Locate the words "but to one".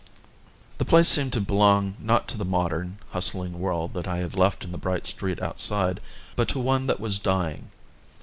6.35-6.87